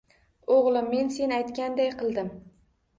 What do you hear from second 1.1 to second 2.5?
sen aytganday qildim.